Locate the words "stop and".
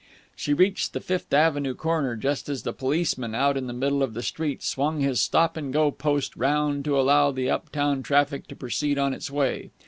5.21-5.71